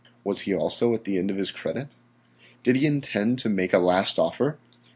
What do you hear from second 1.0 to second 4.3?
the end of his credit? Did he intend to make a last